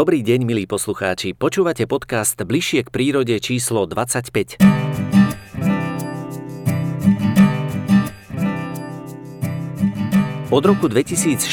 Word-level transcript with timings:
Dobrý 0.00 0.24
deň, 0.24 0.48
milí 0.48 0.64
poslucháči. 0.64 1.36
Počúvate 1.36 1.84
podcast 1.84 2.40
Bližšie 2.40 2.88
k 2.88 2.88
prírode 2.88 3.36
číslo 3.36 3.84
25. 3.84 4.56
Od 10.50 10.66
roku 10.66 10.90
2016 10.90 11.46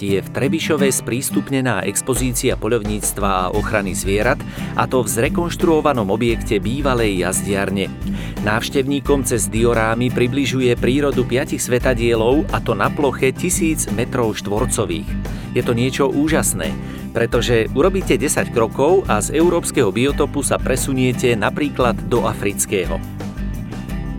je 0.00 0.24
v 0.24 0.28
Trebišove 0.32 0.88
sprístupnená 0.88 1.84
expozícia 1.84 2.56
poľovníctva 2.56 3.28
a 3.28 3.50
ochrany 3.52 3.92
zvierat, 3.92 4.40
a 4.80 4.88
to 4.88 5.04
v 5.04 5.12
zrekonštruovanom 5.12 6.08
objekte 6.08 6.56
bývalej 6.56 7.20
jazdiarne. 7.20 7.92
Návštevníkom 8.40 9.28
cez 9.28 9.44
diorámy 9.52 10.08
približuje 10.08 10.72
prírodu 10.80 11.20
piatich 11.28 11.60
svetadielov, 11.60 12.48
a 12.48 12.64
to 12.64 12.72
na 12.72 12.88
ploche 12.88 13.28
tisíc 13.36 13.84
metrov 13.92 14.32
štvorcových. 14.40 15.12
Je 15.52 15.60
to 15.60 15.76
niečo 15.76 16.08
úžasné, 16.08 16.72
pretože 17.12 17.68
urobíte 17.76 18.16
10 18.16 18.56
krokov 18.56 19.04
a 19.04 19.20
z 19.20 19.36
európskeho 19.36 19.92
biotopu 19.92 20.40
sa 20.40 20.56
presuniete 20.56 21.36
napríklad 21.36 22.08
do 22.08 22.24
afrického. 22.24 22.96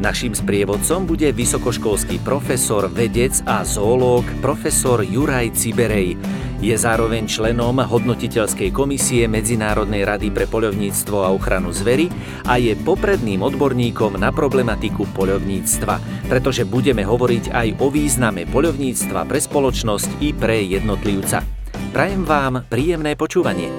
Naším 0.01 0.33
sprievodcom 0.33 1.05
bude 1.05 1.29
vysokoškolský 1.29 2.25
profesor, 2.25 2.89
vedec 2.89 3.37
a 3.45 3.61
zoológ 3.61 4.25
profesor 4.41 5.05
Juraj 5.05 5.53
Ciberej. 5.53 6.17
Je 6.57 6.73
zároveň 6.73 7.29
členom 7.29 7.77
hodnotiteľskej 7.77 8.73
komisie 8.73 9.29
Medzinárodnej 9.29 10.01
rady 10.01 10.33
pre 10.33 10.49
poľovníctvo 10.49 11.21
a 11.21 11.29
ochranu 11.29 11.69
zvery 11.69 12.09
a 12.49 12.57
je 12.57 12.73
popredným 12.81 13.45
odborníkom 13.45 14.17
na 14.17 14.33
problematiku 14.33 15.05
poľovníctva, 15.13 16.25
pretože 16.25 16.65
budeme 16.65 17.05
hovoriť 17.05 17.53
aj 17.53 17.67
o 17.77 17.93
význame 17.93 18.49
poľovníctva 18.49 19.29
pre 19.29 19.37
spoločnosť 19.37 20.17
i 20.25 20.33
pre 20.33 20.65
jednotlivca. 20.65 21.45
Prajem 21.93 22.25
vám 22.25 22.65
príjemné 22.65 23.13
počúvanie. 23.13 23.69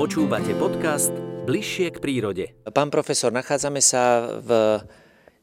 Počúvate 0.00 0.56
podcast 0.56 1.25
bližšie 1.46 1.94
k 1.94 2.02
prírode. 2.02 2.44
Pán 2.74 2.90
profesor, 2.90 3.30
nachádzame 3.30 3.78
sa 3.78 4.26
v 4.42 4.82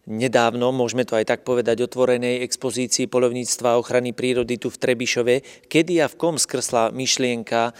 nedávno, 0.04 0.76
môžeme 0.76 1.08
to 1.08 1.16
aj 1.16 1.32
tak 1.32 1.42
povedať, 1.48 1.80
otvorenej 1.80 2.44
expozícii 2.44 3.08
polovníctva 3.08 3.74
a 3.74 3.80
ochrany 3.80 4.12
prírody 4.12 4.60
tu 4.60 4.68
v 4.68 4.80
Trebišove. 4.84 5.36
Kedy 5.72 6.04
a 6.04 6.12
v 6.12 6.20
kom 6.20 6.36
skrsla 6.36 6.92
myšlienka 6.92 7.72
e, 7.72 7.74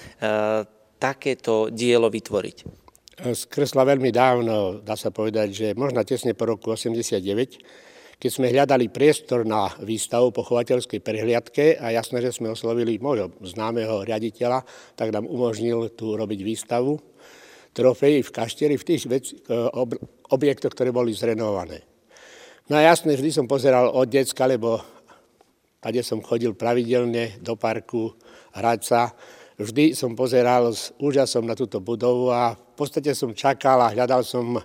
takéto 0.96 1.68
dielo 1.68 2.08
vytvoriť? 2.08 2.58
Skresla 3.14 3.84
veľmi 3.84 4.10
dávno, 4.10 4.80
dá 4.82 4.96
sa 4.96 5.12
povedať, 5.12 5.48
že 5.54 5.68
možno 5.76 6.02
tesne 6.08 6.34
po 6.34 6.48
roku 6.48 6.72
89, 6.74 7.20
keď 8.18 8.30
sme 8.32 8.48
hľadali 8.56 8.88
priestor 8.88 9.44
na 9.44 9.68
výstavu 9.84 10.32
po 10.32 10.48
chovateľskej 10.48 11.04
prehliadke 11.04 11.76
a 11.76 11.92
jasné, 11.92 12.24
že 12.24 12.40
sme 12.40 12.56
oslovili 12.56 12.96
môjho 12.98 13.36
známeho 13.44 14.08
riaditeľa, 14.08 14.64
tak 14.96 15.12
nám 15.12 15.28
umožnil 15.28 15.92
tu 15.92 16.16
robiť 16.16 16.40
výstavu 16.40 16.96
trofeji 17.74 18.22
v 18.22 18.34
kaštieri, 18.34 18.76
v 18.78 18.88
tých 18.88 19.04
vec, 19.10 19.26
e, 19.34 19.36
objektoch, 20.30 20.72
ktoré 20.72 20.94
boli 20.94 21.12
zrenovované. 21.12 21.82
No 22.70 22.80
a 22.80 22.86
jasne, 22.86 23.18
vždy 23.18 23.34
som 23.34 23.46
pozeral 23.50 23.92
od 23.92 24.08
decka, 24.08 24.48
lebo 24.48 24.80
tady 25.84 26.00
som 26.00 26.24
chodil 26.24 26.56
pravidelne 26.56 27.36
do 27.44 27.60
parku 27.60 28.16
hrať 28.56 28.80
sa. 28.86 29.12
Vždy 29.60 29.92
som 29.94 30.16
pozeral 30.16 30.72
s 30.72 30.96
úžasom 30.96 31.44
na 31.44 31.60
túto 31.60 31.84
budovu 31.84 32.32
a 32.32 32.56
v 32.56 32.74
podstate 32.80 33.12
som 33.12 33.36
čakal 33.36 33.84
a 33.84 33.92
hľadal 33.92 34.24
som 34.24 34.58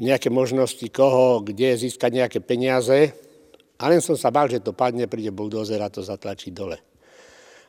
nejaké 0.00 0.26
možnosti, 0.32 0.82
koho, 0.90 1.44
kde 1.46 1.78
získať 1.78 2.10
nejaké 2.24 2.38
peniaze. 2.42 3.14
A 3.80 3.88
len 3.88 4.02
som 4.02 4.18
sa 4.18 4.28
bál, 4.28 4.50
že 4.50 4.60
to 4.60 4.76
padne, 4.76 5.06
príde 5.06 5.32
buldozer 5.32 5.80
a 5.80 5.88
to 5.88 6.04
zatlačí 6.04 6.52
dole. 6.52 6.76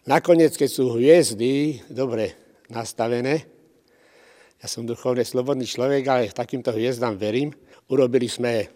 Nakoniec, 0.10 0.58
keď 0.58 0.70
sú 0.74 0.98
hviezdy 0.98 1.86
dobre 1.86 2.34
nastavené, 2.68 3.46
ja 4.62 4.70
som 4.70 4.86
duchovne 4.86 5.26
slobodný 5.26 5.66
človek, 5.66 6.04
ale 6.06 6.30
takýmto 6.30 6.70
hviezdám 6.70 7.18
verím. 7.18 7.50
Urobili 7.90 8.30
sme 8.30 8.70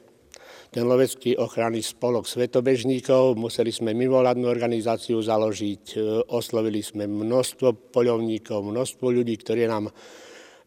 ten 0.73 0.81
lovecký 0.81 1.37
ochranný 1.37 1.85
spolok 1.85 2.25
svetobežníkov, 2.25 3.37
museli 3.37 3.69
sme 3.69 3.93
mimovládnu 3.93 4.49
organizáciu 4.49 5.21
založiť, 5.21 5.83
e, 5.93 5.97
oslovili 6.33 6.81
sme 6.81 7.05
množstvo 7.05 7.93
poľovníkov, 7.93 8.65
množstvo 8.65 9.05
ľudí, 9.13 9.37
ktorí 9.37 9.69
nám 9.69 9.93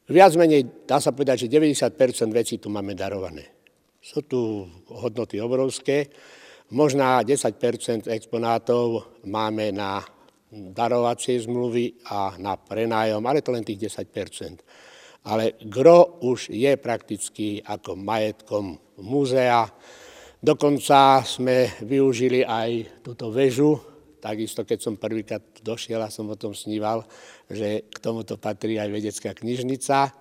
viac 0.07 0.33
menej, 0.39 0.87
dá 0.87 1.03
sa 1.03 1.11
povedať, 1.11 1.45
že 1.45 1.53
90% 1.53 2.31
vecí 2.31 2.63
tu 2.63 2.71
máme 2.71 2.95
darované. 2.95 3.43
Sú 3.99 4.23
tu 4.23 4.71
hodnoty 4.87 5.43
obrovské, 5.43 6.09
možná 6.71 7.21
10% 7.27 8.07
exponátov 8.07 9.19
máme 9.27 9.75
na 9.75 9.99
darovacie 10.49 11.37
zmluvy 11.43 12.07
a 12.09 12.39
na 12.41 12.57
prenájom, 12.57 13.21
ale 13.27 13.45
to 13.45 13.53
len 13.53 13.67
tých 13.67 13.93
10% 13.93 14.63
ale 15.29 15.61
gro 15.61 16.25
už 16.25 16.49
je 16.49 16.73
prakticky 16.81 17.61
ako 17.61 18.01
majetkom 18.01 18.81
múzea. 19.05 19.69
Dokonca 20.41 21.21
sme 21.21 21.69
využili 21.85 22.41
aj 22.49 23.05
túto 23.05 23.29
väžu, 23.29 23.77
takisto 24.25 24.65
keď 24.65 24.79
som 24.81 24.97
prvýkrát 24.97 25.45
došiel 25.61 26.01
a 26.01 26.09
som 26.09 26.33
o 26.33 26.41
tom 26.41 26.57
sníval, 26.57 27.05
že 27.45 27.85
k 27.93 27.97
tomuto 28.01 28.41
patrí 28.41 28.81
aj 28.81 28.89
vedecká 28.89 29.37
knižnica. 29.37 30.17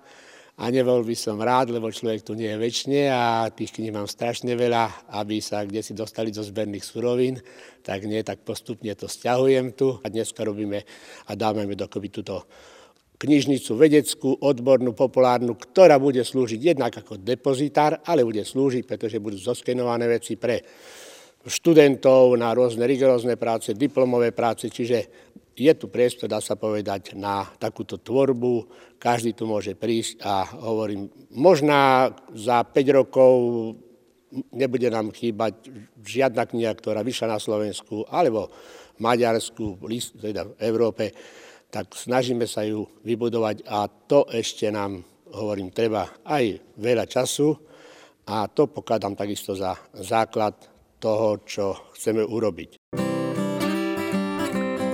A 0.57 0.73
nebol 0.73 1.05
by 1.05 1.13
som 1.13 1.37
rád, 1.37 1.69
lebo 1.69 1.93
človek 1.93 2.25
tu 2.25 2.33
nie 2.33 2.49
je 2.49 2.57
väčšine 2.57 3.13
a 3.13 3.45
tých 3.53 3.77
kníh 3.77 3.93
mám 3.93 4.09
strašne 4.09 4.57
veľa, 4.57 5.13
aby 5.13 5.37
sa 5.37 5.61
kde 5.61 5.85
si 5.85 5.93
dostali 5.93 6.33
do 6.33 6.41
zberných 6.41 6.81
surovín, 6.81 7.37
tak 7.85 8.09
nie, 8.09 8.25
tak 8.25 8.41
postupne 8.41 8.89
to 8.97 9.05
stiahujem 9.05 9.77
tu 9.77 10.01
a 10.01 10.09
dneska 10.09 10.41
robíme 10.41 10.81
a 11.29 11.31
dávame 11.37 11.77
dokopy 11.77 12.09
túto 12.09 12.49
knižnicu 13.17 13.73
vedeckú, 13.73 14.29
odbornú, 14.37 14.93
populárnu, 14.93 15.57
ktorá 15.57 15.97
bude 15.97 16.21
slúžiť 16.21 16.61
jednak 16.77 16.93
ako 17.01 17.17
depozitár, 17.17 18.05
ale 18.05 18.21
bude 18.21 18.45
slúžiť, 18.45 18.85
pretože 18.85 19.17
budú 19.17 19.41
zoskenované 19.41 20.05
veci 20.05 20.37
pre 20.37 20.61
študentov 21.47 22.37
na 22.37 22.53
rôzne 22.53 22.85
rigorózne 22.85 23.39
práce, 23.39 23.73
diplomové 23.73 24.35
práce, 24.35 24.69
čiže 24.69 24.97
je 25.57 25.73
tu 25.73 25.89
priestor, 25.89 26.29
dá 26.29 26.37
sa 26.37 26.53
povedať, 26.53 27.17
na 27.17 27.41
takúto 27.57 27.97
tvorbu. 27.97 28.69
Každý 29.01 29.33
tu 29.33 29.49
môže 29.49 29.73
prísť 29.73 30.21
a 30.21 30.45
hovorím, 30.61 31.09
možná 31.33 32.13
za 32.37 32.61
5 32.61 32.99
rokov 33.01 33.33
nebude 34.53 34.85
nám 34.93 35.09
chýbať 35.09 35.73
žiadna 35.97 36.45
kniha, 36.45 36.77
ktorá 36.77 37.01
vyšla 37.01 37.33
na 37.33 37.39
Slovensku 37.41 38.05
alebo 38.05 38.53
Maďarsku, 39.01 39.81
teda 40.21 40.45
v 40.45 40.53
Európe 40.61 41.09
tak 41.67 41.93
snažíme 41.93 42.47
sa 42.47 42.63
ju 42.63 42.87
vybudovať 43.03 43.67
a 43.67 43.91
to 43.91 44.23
ešte 44.31 44.71
nám, 44.71 45.03
hovorím, 45.35 45.75
treba 45.75 46.07
aj 46.23 46.63
veľa 46.79 47.05
času 47.05 47.55
a 48.27 48.47
to 48.47 48.71
pokladám 48.71 49.15
takisto 49.15 49.55
za 49.55 49.75
základ 49.95 50.55
toho, 50.99 51.43
čo 51.43 51.93
chceme 51.95 52.23
urobiť. 52.25 52.79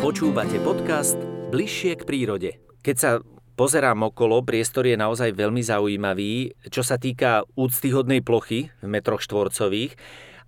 Počúvate 0.04 0.60
podcast 0.60 1.16
Bližšie 1.54 1.96
k 1.96 2.04
prírode. 2.04 2.52
Keď 2.84 2.96
sa 3.00 3.24
pozerám 3.56 4.12
okolo, 4.12 4.44
priestor 4.44 4.90
je 4.90 5.00
naozaj 5.00 5.32
veľmi 5.32 5.64
zaujímavý, 5.64 6.58
čo 6.68 6.84
sa 6.84 7.00
týka 7.00 7.48
úctyhodnej 7.56 8.20
plochy 8.26 8.74
v 8.84 8.88
metroch 8.90 9.24
štvorcových, 9.24 9.96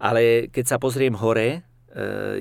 ale 0.01 0.51
keď 0.51 0.65
sa 0.75 0.77
pozriem 0.81 1.15
hore, 1.15 1.47
e, 1.47 1.59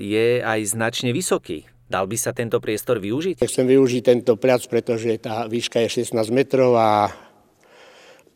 je 0.01 0.43
aj 0.43 0.75
značne 0.75 1.15
vysoký. 1.15 1.71
Dal 1.85 2.09
by 2.09 2.17
sa 2.17 2.33
tento 2.33 2.57
priestor 2.65 2.97
využiť? 2.97 3.45
Chcem 3.45 3.69
využiť 3.69 4.03
tento 4.03 4.41
plac, 4.41 4.65
pretože 4.65 5.21
tá 5.21 5.45
výška 5.45 5.85
je 5.85 6.01
16 6.01 6.17
metrov 6.33 6.73
a, 6.81 7.13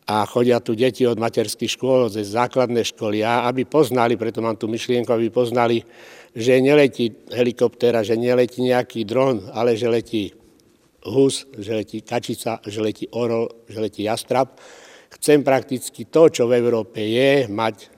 a 0.05 0.15
chodia 0.29 0.61
tu 0.61 0.77
deti 0.77 1.01
od 1.09 1.17
materských 1.17 1.73
škôl, 1.73 2.13
ze 2.13 2.21
základnej 2.21 2.85
školy 2.85 3.25
a 3.25 3.49
aby 3.49 3.65
poznali, 3.65 4.21
preto 4.21 4.45
mám 4.45 4.53
tu 4.53 4.69
myšlienku, 4.69 5.09
aby 5.09 5.33
poznali, 5.33 5.81
že 6.37 6.61
neletí 6.61 7.09
helikoptéra, 7.33 8.05
že 8.05 8.13
neletí 8.13 8.61
nejaký 8.61 9.01
dron, 9.09 9.49
ale 9.49 9.73
že 9.73 9.89
letí 9.89 10.29
hus, 11.09 11.49
že 11.57 11.73
letí 11.73 12.05
kačica, 12.05 12.61
že 12.61 12.85
letí 12.85 13.09
orol, 13.17 13.49
že 13.65 13.81
letí 13.81 14.05
jastrab. 14.05 14.61
Chcem 15.09 15.41
prakticky 15.41 16.05
to, 16.05 16.29
čo 16.29 16.45
v 16.45 16.61
Európe 16.61 17.01
je, 17.01 17.49
mať 17.49 17.89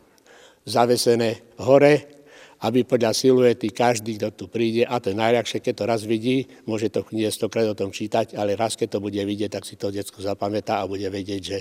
zavesené 0.63 1.43
hore, 1.59 2.20
aby 2.61 2.85
podľa 2.85 3.17
siluety 3.17 3.73
každý, 3.73 4.21
kto 4.21 4.29
tu 4.37 4.45
príde, 4.45 4.85
a 4.85 5.01
to 5.01 5.09
je 5.09 5.17
najľahšie, 5.17 5.65
keď 5.65 5.73
to 5.81 5.83
raz 5.89 6.01
vidí, 6.05 6.45
môže 6.69 6.93
to 6.93 7.01
knihe 7.01 7.33
stokrát 7.33 7.65
o 7.65 7.77
tom 7.77 7.89
čítať, 7.89 8.37
ale 8.37 8.53
raz, 8.53 8.77
keď 8.77 8.97
to 8.97 8.99
bude 9.01 9.17
vidieť, 9.17 9.49
tak 9.49 9.65
si 9.65 9.81
to 9.81 9.89
detsko 9.89 10.21
zapamätá 10.21 10.81
a 10.81 10.89
bude 10.89 11.09
vedieť, 11.09 11.41
že 11.41 11.59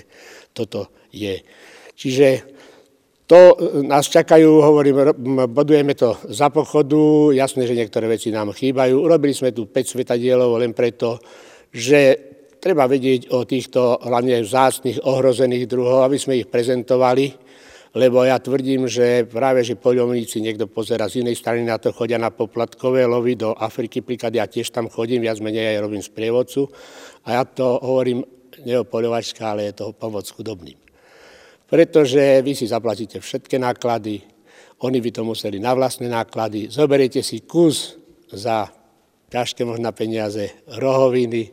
toto 0.53 0.93
je. 1.09 1.41
Čiže 1.97 2.29
to 3.25 3.55
nás 3.87 4.11
čakajú, 4.11 4.59
hovorím, 4.59 5.15
bodujeme 5.55 5.95
to 5.95 6.19
za 6.35 6.51
pochodu, 6.51 7.31
jasné, 7.31 7.63
že 7.63 7.79
niektoré 7.79 8.11
veci 8.11 8.35
nám 8.35 8.51
chýbajú. 8.51 8.99
Urobili 8.99 9.31
sme 9.31 9.55
tu 9.55 9.71
5 9.71 9.87
svetadielov 9.87 10.59
len 10.59 10.75
preto, 10.75 11.23
že 11.71 12.19
treba 12.59 12.91
vedieť 12.91 13.31
o 13.31 13.47
týchto 13.47 14.03
hlavne 14.03 14.43
vzácných 14.43 15.07
ohrozených 15.07 15.65
druhov, 15.71 16.11
aby 16.11 16.19
sme 16.19 16.43
ich 16.43 16.51
prezentovali 16.51 17.31
lebo 17.91 18.23
ja 18.23 18.39
tvrdím, 18.39 18.87
že 18.87 19.27
práve, 19.27 19.67
že 19.67 19.75
poľovníci 19.75 20.39
niekto 20.39 20.71
pozera 20.71 21.11
z 21.11 21.27
inej 21.27 21.43
strany 21.43 21.67
na 21.67 21.75
to, 21.75 21.91
chodia 21.91 22.23
na 22.23 22.31
poplatkové 22.31 23.03
lovy 23.03 23.35
do 23.35 23.51
Afriky, 23.51 23.99
príklad 23.99 24.31
ja 24.31 24.47
tiež 24.47 24.71
tam 24.71 24.87
chodím, 24.87 25.27
viac 25.27 25.43
menej 25.43 25.75
aj 25.75 25.83
robím 25.83 26.03
sprievodcu 26.03 26.71
a 27.27 27.41
ja 27.41 27.43
to 27.43 27.83
hovorím 27.83 28.23
nie 28.63 28.79
o 28.79 28.87
poľovačka, 28.87 29.43
ale 29.43 29.71
je 29.71 29.75
to 29.83 29.97
pomoc 29.97 30.23
chudobným. 30.31 30.79
Pretože 31.67 32.43
vy 32.43 32.53
si 32.55 32.67
zaplatíte 32.67 33.23
všetky 33.23 33.59
náklady, 33.59 34.23
oni 34.83 34.99
by 34.99 35.11
to 35.11 35.23
museli 35.27 35.59
na 35.59 35.75
vlastné 35.75 36.07
náklady, 36.11 36.71
zoberiete 36.71 37.23
si 37.23 37.43
kus 37.43 37.99
za 38.31 38.71
ťažké 39.31 39.67
možná 39.67 39.91
peniaze 39.95 40.51
rohoviny 40.67 41.51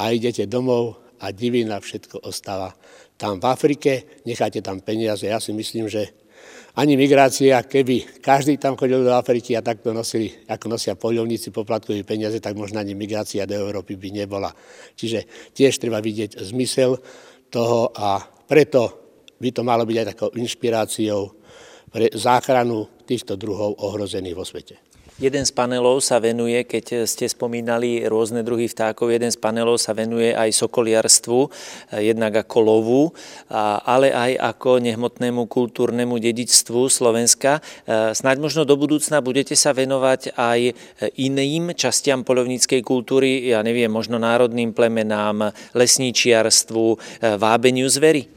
a 0.00 0.12
idete 0.12 0.44
domov 0.48 1.00
a 1.20 1.32
divina 1.32 1.80
všetko 1.80 2.24
ostáva 2.24 2.72
tam 3.16 3.40
v 3.40 3.44
Afrike, 3.48 4.22
necháte 4.28 4.60
tam 4.60 4.80
peniaze. 4.80 5.26
Ja 5.26 5.40
si 5.40 5.52
myslím, 5.52 5.88
že 5.88 6.12
ani 6.76 6.92
migrácia, 7.00 7.56
keby 7.64 8.20
každý 8.20 8.60
tam 8.60 8.76
chodil 8.76 9.00
do 9.00 9.16
Afriky 9.16 9.56
a 9.56 9.64
takto 9.64 9.96
nosili, 9.96 10.28
ako 10.44 10.76
nosia 10.76 10.92
poľovníci 10.92 11.48
poplatkové 11.48 12.04
peniaze, 12.04 12.36
tak 12.36 12.52
možno 12.52 12.76
ani 12.76 12.92
migrácia 12.92 13.48
do 13.48 13.56
Európy 13.56 13.96
by 13.96 14.12
nebola. 14.12 14.52
Čiže 14.92 15.52
tiež 15.56 15.80
treba 15.80 16.04
vidieť 16.04 16.36
zmysel 16.36 17.00
toho 17.48 17.96
a 17.96 18.20
preto 18.20 19.08
by 19.40 19.48
to 19.56 19.64
malo 19.64 19.88
byť 19.88 19.96
aj 19.96 20.08
takou 20.12 20.28
inšpiráciou 20.36 21.20
pre 21.88 22.12
záchranu 22.12 22.84
týchto 23.08 23.40
druhov 23.40 23.80
ohrozených 23.80 24.36
vo 24.36 24.44
svete. 24.44 24.85
Jeden 25.16 25.48
z 25.48 25.52
panelov 25.56 26.04
sa 26.04 26.20
venuje, 26.20 26.60
keď 26.68 27.08
ste 27.08 27.24
spomínali 27.24 28.04
rôzne 28.04 28.44
druhy 28.44 28.68
vtákov, 28.68 29.08
jeden 29.08 29.32
z 29.32 29.40
panelov 29.40 29.80
sa 29.80 29.96
venuje 29.96 30.36
aj 30.36 30.52
sokoliarstvu, 30.52 31.40
jednak 32.04 32.44
ako 32.44 32.58
lovu, 32.60 33.02
ale 33.88 34.12
aj 34.12 34.36
ako 34.36 34.76
nehmotnému 34.84 35.48
kultúrnemu 35.48 36.20
dedičstvu 36.20 36.92
Slovenska. 36.92 37.64
Snaď 37.88 38.44
možno 38.44 38.68
do 38.68 38.76
budúcna 38.76 39.24
budete 39.24 39.56
sa 39.56 39.72
venovať 39.72 40.36
aj 40.36 40.76
iným 41.16 41.72
častiam 41.72 42.20
polovníckej 42.20 42.84
kultúry, 42.84 43.48
ja 43.48 43.64
neviem, 43.64 43.88
možno 43.88 44.20
národným 44.20 44.76
plemenám, 44.76 45.48
lesníčiarstvu, 45.72 47.00
vábeniu 47.40 47.88
zvery? 47.88 48.35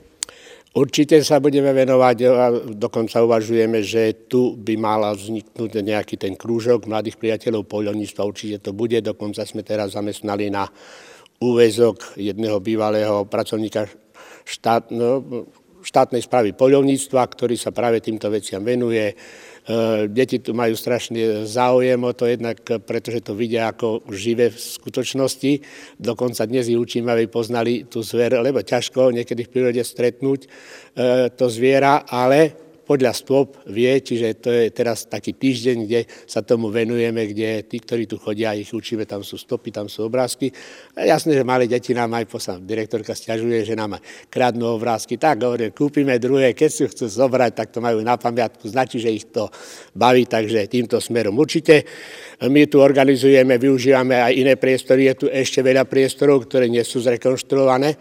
Určite 0.80 1.20
sa 1.28 1.44
budeme 1.44 1.76
venovať 1.76 2.18
a 2.31 2.46
dokonca 2.72 3.20
uvažujeme, 3.20 3.84
že 3.84 4.31
tu 4.31 4.56
by 4.56 4.80
mala 4.80 5.12
vzniknúť 5.12 5.84
nejaký 5.84 6.16
ten 6.16 6.40
krúžok 6.40 6.88
mladých 6.88 7.20
priateľov 7.20 7.68
poľovníctva. 7.68 8.24
Určite 8.24 8.64
to 8.64 8.72
bude, 8.72 8.96
dokonca 9.04 9.44
sme 9.44 9.60
teraz 9.60 10.00
zamestnali 10.00 10.48
na 10.48 10.64
úvezok 11.44 12.16
jedného 12.16 12.64
bývalého 12.64 13.28
pracovníka 13.28 13.92
štát, 14.48 14.88
no, 14.96 15.44
štátnej 15.84 16.24
správy 16.24 16.56
poľovníctva, 16.56 17.28
ktorý 17.28 17.60
sa 17.60 17.75
práve 17.75 18.00
týmto 18.00 18.32
veciam 18.32 18.64
venuje 18.64 19.20
deti 20.10 20.42
tu 20.42 20.57
majú 20.57 20.74
strašný 20.74 21.45
záujem 21.45 22.01
o 22.01 22.13
to, 22.13 22.25
jednak 22.25 22.57
pretože 22.83 23.21
to 23.21 23.38
vidia 23.38 23.69
ako 23.69 24.01
živé 24.10 24.50
v 24.50 24.57
skutočnosti. 24.57 25.51
Dokonca 26.01 26.50
dnes 26.50 26.69
ich 26.74 26.80
učíme, 26.80 27.13
aby 27.13 27.30
poznali 27.30 27.86
tú 27.86 28.01
zver, 28.01 28.33
lebo 28.42 28.66
ťažko 28.66 29.13
niekedy 29.13 29.45
v 29.45 29.51
prírode 29.54 29.83
stretnúť 29.86 30.39
e, 30.45 30.48
to 31.30 31.45
zviera, 31.54 32.01
ale 32.10 32.69
podľa 32.89 33.13
stôp 33.13 33.62
vie, 33.69 34.01
čiže 34.01 34.41
to 34.41 34.50
je 34.50 34.74
teraz 34.74 35.06
taký 35.06 35.38
týždeň, 35.38 35.77
kde 35.86 36.09
sa 36.25 36.41
tomu 36.41 36.74
venujeme, 36.74 37.30
kde 37.30 37.62
tí, 37.69 37.77
ktorí 37.77 38.09
tu 38.09 38.18
chodia, 38.18 38.57
ich 38.57 38.74
učíme, 38.74 39.06
tam 39.06 39.21
sú 39.21 39.38
stopy, 39.38 39.69
tam 39.69 39.86
sú 39.86 40.09
obrázky. 40.09 40.50
A 40.97 41.06
jasné, 41.06 41.38
že 41.38 41.45
malé 41.45 41.69
deti 41.69 41.94
nám 41.94 42.18
aj 42.18 42.25
posla, 42.25 42.57
direktorka 42.57 43.13
stiažuje, 43.13 43.62
že 43.62 43.77
nám 43.77 44.01
kradnú 44.33 44.74
obrázky. 44.74 45.21
Tak 45.21 45.38
hovorím, 45.38 45.69
kúpime 45.69 46.18
druhé, 46.18 46.57
keď 46.57 46.69
si 46.74 46.83
chcú 46.89 47.06
zobrať, 47.06 47.51
tak 47.53 47.69
to 47.69 47.77
majú 47.77 48.01
na 48.01 48.18
pamiatku, 48.18 48.65
značí, 48.65 48.97
že 48.97 49.13
ich 49.13 49.30
to 49.30 49.53
baví, 49.94 50.25
takže 50.25 50.65
týmto 50.65 50.97
smerom 50.97 51.38
určite. 51.38 51.86
My 52.50 52.65
tu 52.65 52.81
organizujeme, 52.81 53.62
využívame 53.62 54.18
aj 54.18 54.33
iné 54.33 54.57
priestory, 54.57 55.13
je 55.13 55.15
tu 55.21 55.25
ešte 55.30 55.62
veľa 55.62 55.86
priestorov, 55.86 56.50
ktoré 56.50 56.65
nie 56.65 56.81
sú 56.81 57.06
zrekonštruované 57.06 57.94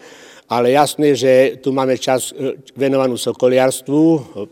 ale 0.49 0.73
jasné, 0.73 1.13
že 1.13 1.61
tu 1.61 1.69
máme 1.69 1.93
čas 2.01 2.33
e, 2.33 2.57
venovanú 2.73 3.21
sokoliarstvu, 3.21 4.01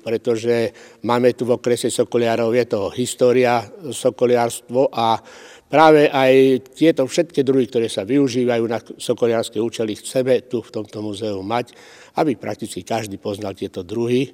pretože 0.05 0.69
máme 1.01 1.33
tu 1.33 1.49
v 1.49 1.57
okrese 1.57 1.89
sokoliarov, 1.89 2.53
je 2.53 2.65
to 2.69 2.93
história 2.93 3.65
sokoliarstvo 3.89 4.93
a 4.93 5.17
práve 5.65 6.05
aj 6.05 6.61
tieto 6.77 7.01
všetky 7.09 7.41
druhy, 7.41 7.65
ktoré 7.65 7.89
sa 7.89 8.05
využívajú 8.05 8.63
na 8.69 8.77
sokoliarské 8.77 9.57
účely, 9.57 9.97
chceme 9.97 10.45
tu 10.45 10.61
v 10.61 10.69
tomto 10.69 11.01
muzeu 11.01 11.41
mať, 11.41 11.73
aby 12.21 12.37
prakticky 12.37 12.85
každý 12.85 13.17
poznal 13.17 13.57
tieto 13.57 13.81
druhy, 13.81 14.29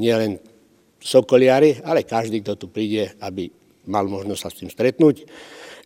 nielen 0.00 0.40
sokoliari, 0.96 1.76
ale 1.84 2.08
každý, 2.08 2.40
kto 2.40 2.56
tu 2.56 2.66
príde, 2.72 3.12
aby 3.20 3.52
mal 3.84 4.08
možnosť 4.08 4.40
sa 4.40 4.48
s 4.48 4.58
tým 4.64 4.70
stretnúť. 4.72 5.28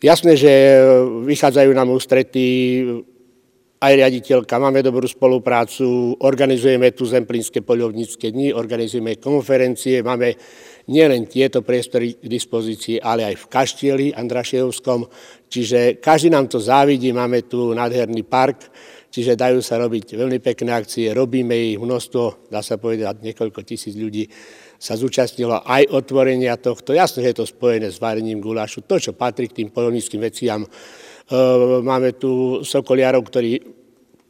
Jasné, 0.01 0.33
že 0.39 0.81
vychádzajú 1.29 1.71
nám 1.77 1.93
ústrety 1.93 2.47
aj 3.81 3.97
riaditeľka, 3.97 4.61
máme 4.61 4.85
dobrú 4.85 5.09
spoluprácu, 5.09 6.13
organizujeme 6.21 6.93
tu 6.93 7.09
Zemplínske 7.09 7.65
poľovnícke 7.65 8.29
dni, 8.29 8.53
organizujeme 8.53 9.17
konferencie, 9.17 10.05
máme 10.05 10.37
nielen 10.93 11.25
tieto 11.25 11.65
priestory 11.65 12.21
k 12.21 12.29
dispozícii, 12.29 13.01
ale 13.01 13.33
aj 13.33 13.41
v 13.41 13.49
Kaštieli 13.49 14.07
Andrašejovskom, 14.13 15.09
čiže 15.49 15.97
každý 15.97 16.29
nám 16.29 16.53
to 16.53 16.61
závidí, 16.61 17.09
máme 17.09 17.49
tu 17.49 17.73
nádherný 17.73 18.21
park, 18.29 18.69
čiže 19.09 19.33
dajú 19.33 19.65
sa 19.65 19.81
robiť 19.81 20.13
veľmi 20.13 20.45
pekné 20.45 20.77
akcie, 20.77 21.17
robíme 21.17 21.57
ich 21.57 21.81
množstvo, 21.81 22.53
dá 22.53 22.61
sa 22.61 22.77
povedať, 22.77 23.25
niekoľko 23.25 23.65
tisíc 23.65 23.97
ľudí 23.97 24.29
sa 24.77 24.93
zúčastnilo 24.93 25.65
aj 25.65 25.89
otvorenia 25.89 26.53
tohto. 26.61 26.93
Jasné, 26.93 27.25
že 27.25 27.29
je 27.33 27.39
to 27.41 27.47
spojené 27.49 27.89
s 27.89 27.97
varením 27.97 28.45
gulášu, 28.45 28.85
to, 28.85 29.01
čo 29.01 29.17
patrí 29.17 29.49
k 29.49 29.65
tým 29.65 29.73
polovníckým 29.73 30.21
veciam, 30.21 30.69
máme 31.83 32.19
tu 32.19 32.63
sokoliarov, 32.67 33.23
ktorí 33.27 33.81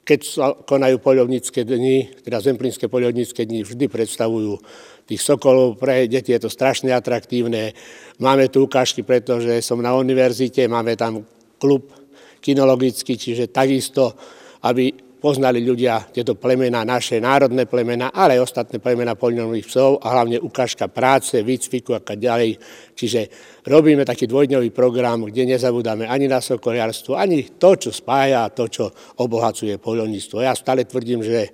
keď 0.01 0.21
sa 0.27 0.59
konajú 0.59 0.99
poľovnícke 0.99 1.63
dni, 1.63 2.27
teda 2.27 2.43
zemplínske 2.43 2.91
poľovnícke 2.91 3.47
dni, 3.47 3.63
vždy 3.63 3.87
predstavujú 3.87 4.59
tých 5.07 5.23
sokolov. 5.23 5.79
Pre 5.79 6.11
deti 6.11 6.35
je 6.35 6.41
to 6.43 6.51
strašne 6.51 6.91
atraktívne. 6.91 7.71
Máme 8.19 8.51
tu 8.51 8.67
ukážky, 8.67 9.07
pretože 9.07 9.63
som 9.63 9.79
na 9.79 9.95
univerzite, 9.95 10.67
máme 10.67 10.99
tam 10.99 11.23
klub 11.63 11.95
kinologický, 12.43 13.15
čiže 13.15 13.55
takisto, 13.55 14.17
aby 14.67 14.91
poznali 15.21 15.61
ľudia 15.61 16.09
tieto 16.09 16.35
plemena, 16.35 16.81
naše 16.83 17.21
národné 17.21 17.69
plemena, 17.69 18.09
ale 18.09 18.41
aj 18.41 18.49
ostatné 18.49 18.81
plemena 18.81 19.13
poľnových 19.13 19.69
psov 19.69 20.01
a 20.01 20.17
hlavne 20.17 20.41
ukážka 20.41 20.89
práce, 20.89 21.39
výcviku 21.45 21.93
a 21.95 22.01
tak 22.01 22.17
ďalej. 22.17 22.57
Čiže 22.97 23.21
robíme 23.69 24.03
taký 24.09 24.25
dvojdňový 24.25 24.73
program, 24.73 25.29
kde 25.29 25.55
nezabudáme 25.55 26.09
ani 26.09 26.27
na 26.27 26.41
sokoliarstvo, 26.41 27.15
ani 27.15 27.61
to, 27.61 27.77
čo 27.77 27.91
spája 27.93 28.49
a 28.49 28.53
to, 28.53 28.67
čo 28.73 28.89
obohacuje 29.21 29.77
poľovníctvo. 29.77 30.41
Ja 30.41 30.57
stále 30.57 30.89
tvrdím, 30.89 31.21
že 31.21 31.53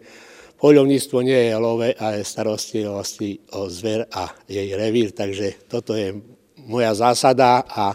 poľovníctvo 0.57 1.19
nie 1.21 1.53
je 1.53 1.55
love, 1.59 1.89
ale 1.99 2.25
starostlivosti 2.25 3.53
o 3.59 3.69
zver 3.69 4.09
a 4.09 4.33
jej 4.49 4.73
revír, 4.73 5.13
takže 5.13 5.69
toto 5.69 5.93
je 5.93 6.17
moja 6.65 6.95
zásada 6.97 7.67
a 7.67 7.93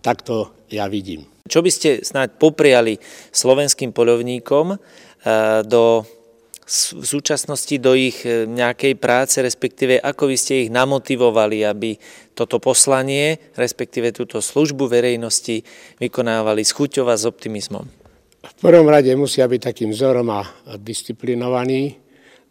takto 0.00 0.64
ja 0.72 0.88
vidím. 0.88 1.26
Čo 1.48 1.64
by 1.64 1.70
ste 1.72 2.04
snáď 2.04 2.36
popriali 2.36 3.00
slovenským 3.32 3.96
poľovníkom, 3.96 4.76
do 5.66 6.06
v 6.68 7.06
súčasnosti 7.08 7.72
do 7.80 7.96
ich 7.96 8.28
e, 8.28 8.44
nejakej 8.44 9.00
práce, 9.00 9.40
respektíve 9.40 9.96
ako 9.96 10.28
by 10.28 10.36
ste 10.36 10.68
ich 10.68 10.70
namotivovali, 10.70 11.64
aby 11.64 11.96
toto 12.36 12.60
poslanie, 12.60 13.40
respektíve 13.56 14.12
túto 14.12 14.44
službu 14.44 14.84
verejnosti 14.84 15.64
vykonávali 15.96 16.60
s 16.60 16.76
chuťou 16.76 17.08
a 17.08 17.16
s 17.16 17.24
optimizmom? 17.24 17.88
V 18.44 18.54
prvom 18.60 18.84
rade 18.84 19.08
musia 19.16 19.48
byť 19.48 19.60
takým 19.72 19.90
vzorom 19.96 20.28
a 20.28 20.44
disciplinovaní. 20.76 21.96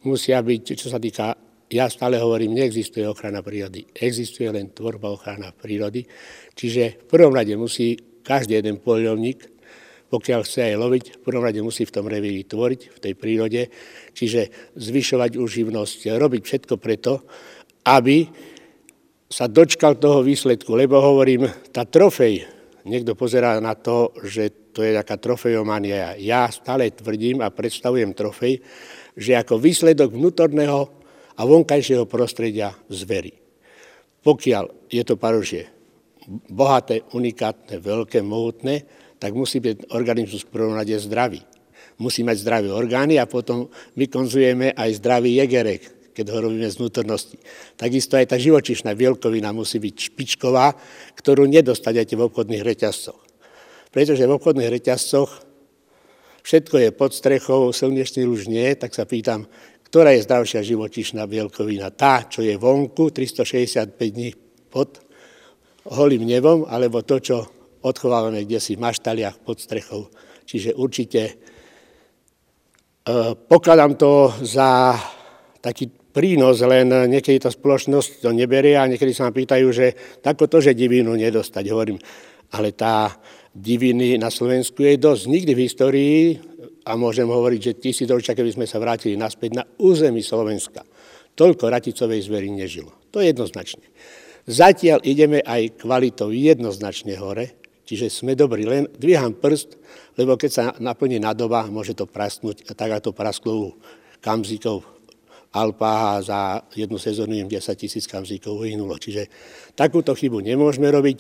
Musia 0.10 0.42
byť, 0.42 0.62
čo 0.74 0.90
sa 0.90 0.98
týka, 0.98 1.38
ja 1.70 1.86
stále 1.86 2.18
hovorím, 2.18 2.58
neexistuje 2.58 3.06
ochrana 3.06 3.46
prírody. 3.46 3.86
Existuje 3.94 4.50
len 4.50 4.74
tvorba 4.74 5.14
ochrana 5.14 5.54
prírody. 5.54 6.04
Čiže 6.58 7.06
v 7.06 7.08
prvom 7.08 7.38
rade 7.38 7.54
musí 7.54 7.96
každý 8.26 8.60
jeden 8.60 8.82
poľovník 8.82 9.57
pokiaľ 10.08 10.42
chce 10.48 10.72
aj 10.72 10.76
loviť, 10.80 11.06
v 11.20 11.24
prvom 11.24 11.44
rade 11.44 11.60
musí 11.60 11.84
v 11.84 11.94
tom 11.94 12.08
revíri 12.08 12.48
tvoriť, 12.48 12.82
v 12.96 13.00
tej 13.04 13.14
prírode, 13.20 13.62
čiže 14.16 14.74
zvyšovať 14.80 15.36
uživnosť, 15.36 16.00
robiť 16.16 16.42
všetko 16.44 16.76
preto, 16.80 17.28
aby 17.88 18.28
sa 19.28 19.52
dočkal 19.52 20.00
toho 20.00 20.24
výsledku, 20.24 20.72
lebo 20.76 21.04
hovorím, 21.04 21.48
tá 21.76 21.84
trofej, 21.84 22.48
niekto 22.88 23.20
pozerá 23.20 23.60
na 23.60 23.76
to, 23.76 24.16
že 24.24 24.72
to 24.72 24.80
je 24.80 24.96
taká 24.96 25.20
trofejomania. 25.20 26.16
Ja 26.16 26.48
stále 26.48 26.96
tvrdím 26.96 27.44
a 27.44 27.52
predstavujem 27.52 28.16
trofej, 28.16 28.64
že 29.18 29.36
ako 29.36 29.60
výsledok 29.60 30.16
vnútorného 30.16 30.80
a 31.36 31.42
vonkajšieho 31.44 32.08
prostredia 32.08 32.72
zvery. 32.88 33.36
Pokiaľ 34.24 34.88
je 34.88 35.04
to 35.04 35.20
parožie 35.20 35.78
bohaté, 36.28 37.08
unikátne, 37.16 37.80
veľké, 37.80 38.20
mohutné, 38.20 38.84
tak 39.18 39.34
musí 39.34 39.58
byť 39.62 39.94
organizmus 39.94 40.46
v 40.46 40.54
prvom 40.54 40.74
rade 40.78 40.94
zdravý. 40.98 41.42
Musí 41.98 42.22
mať 42.22 42.46
zdravé 42.46 42.70
orgány 42.70 43.18
a 43.18 43.26
potom 43.26 43.70
my 43.98 44.06
konzujeme 44.06 44.74
aj 44.78 45.02
zdravý 45.02 45.42
jegerek. 45.42 45.98
keď 46.18 46.34
ho 46.34 46.50
robíme 46.50 46.66
z 46.66 46.82
vnútornosti. 46.82 47.38
Takisto 47.78 48.18
aj 48.18 48.34
tá 48.34 48.42
živočišná 48.42 48.98
bielkovina 48.98 49.54
musí 49.54 49.78
byť 49.78 49.96
špičková, 50.10 50.74
ktorú 51.14 51.46
nedostanete 51.46 52.18
v 52.18 52.26
obchodných 52.26 52.66
reťazcoch. 52.66 53.22
Pretože 53.94 54.26
v 54.26 54.34
obchodných 54.34 54.74
reťazcoch 54.74 55.30
všetko 56.42 56.76
je 56.82 56.90
pod 56.90 57.14
strechou, 57.14 57.70
slnečný 57.70 58.26
už 58.26 58.50
nie, 58.50 58.66
tak 58.74 58.98
sa 58.98 59.06
pýtam, 59.06 59.46
ktorá 59.86 60.18
je 60.18 60.26
zdravšia 60.26 60.66
živočišná 60.66 61.22
bielkovina? 61.30 61.94
Tá, 61.94 62.26
čo 62.26 62.42
je 62.42 62.58
vonku, 62.58 63.14
365 63.14 63.94
dní 63.94 64.34
pod 64.74 64.98
holým 65.86 66.26
nebom, 66.26 66.66
alebo 66.66 67.06
to, 67.06 67.22
čo 67.22 67.57
odchovávame 67.84 68.46
kde 68.46 68.60
si 68.62 68.76
v 68.78 68.84
maštaliach 68.84 69.42
pod 69.42 69.62
strechou. 69.62 70.10
Čiže 70.48 70.78
určite 70.78 71.22
e, 71.28 71.34
pokladám 73.36 74.00
to 74.00 74.32
za 74.42 74.96
taký 75.60 75.90
prínos, 75.90 76.64
len 76.66 76.90
niekedy 76.90 77.38
tá 77.38 77.54
spoločnosť 77.54 78.26
to 78.26 78.34
neberie 78.34 78.74
a 78.74 78.90
niekedy 78.90 79.14
sa 79.14 79.30
ma 79.30 79.36
pýtajú, 79.36 79.68
že 79.70 79.94
tako 80.24 80.50
to, 80.50 80.64
že 80.64 80.74
divinu 80.74 81.14
nedostať. 81.14 81.64
Hovorím, 81.70 82.00
ale 82.58 82.74
tá 82.74 83.14
diviny 83.54 84.18
na 84.18 84.34
Slovensku 84.34 84.82
je 84.82 84.98
dosť. 84.98 85.24
Nikdy 85.30 85.52
v 85.54 85.64
histórii, 85.66 86.22
a 86.88 86.96
môžem 86.96 87.28
hovoriť, 87.28 87.60
že 87.60 87.80
tisíc 87.84 88.08
ročia, 88.08 88.32
keby 88.32 88.56
sme 88.56 88.66
sa 88.66 88.80
vrátili 88.80 89.20
naspäť 89.20 89.60
na 89.60 89.64
území 89.84 90.24
Slovenska, 90.24 90.88
toľko 91.36 91.68
raticovej 91.68 92.24
zvery 92.24 92.48
nežilo. 92.48 92.96
To 93.12 93.20
je 93.20 93.36
jednoznačne. 93.36 93.84
Zatiaľ 94.48 95.04
ideme 95.04 95.44
aj 95.44 95.84
kvalitou 95.84 96.32
jednoznačne 96.32 97.20
hore, 97.20 97.60
čiže 97.88 98.12
sme 98.12 98.36
dobrí. 98.36 98.68
Len 98.68 98.92
dvíham 98.92 99.32
prst, 99.32 99.80
lebo 100.20 100.36
keď 100.36 100.52
sa 100.52 100.64
naplní 100.84 101.24
nadoba, 101.24 101.72
môže 101.72 101.96
to 101.96 102.04
prasknúť, 102.04 102.76
tak 102.76 103.00
ako 103.00 103.16
prasklo 103.16 103.80
kamzíkov 104.20 104.84
Alpách 105.56 106.02
a 106.04 106.22
za 106.22 106.40
jednu 106.76 107.00
sezónu 107.00 107.34
im 107.34 107.48
10 107.48 107.64
tisíc 107.80 108.04
kamzíkov 108.04 108.60
uhynulo. 108.60 109.00
Čiže 109.00 109.32
takúto 109.74 110.12
chybu 110.12 110.44
nemôžeme 110.44 110.92
robiť. 110.92 111.18